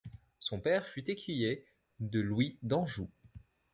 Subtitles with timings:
[0.39, 1.63] Son père fut écuyer
[1.99, 3.07] de Louis d'Anjou.